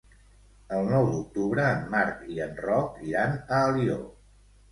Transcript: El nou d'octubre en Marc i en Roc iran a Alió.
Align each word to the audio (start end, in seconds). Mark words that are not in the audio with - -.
El 0.77 0.87
nou 0.93 1.09
d'octubre 1.09 1.65
en 1.73 1.83
Marc 1.91 2.25
i 2.35 2.39
en 2.47 2.57
Roc 2.63 2.97
iran 3.11 3.35
a 3.37 3.59
Alió. 3.69 4.01